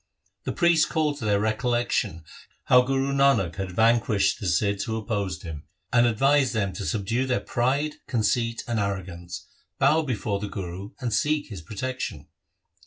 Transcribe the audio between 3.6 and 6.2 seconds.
vanquished the Sidhs who opposed him, and